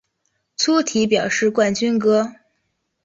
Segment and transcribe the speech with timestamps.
[0.55, 2.33] 粗体表示冠军歌